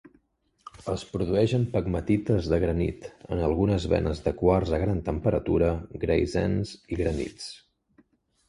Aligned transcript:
Es 0.93 1.01
produeix 1.09 1.51
en 1.57 1.65
pegmatites 1.75 2.47
de 2.53 2.57
granit, 2.63 3.05
en 3.35 3.43
algunes 3.49 3.87
venes 3.93 4.23
de 4.29 4.33
quars 4.41 4.73
a 4.79 4.81
gran 4.85 5.05
temperatura, 5.11 5.71
greisens 6.07 6.73
i 6.97 7.01
granits. 7.05 7.51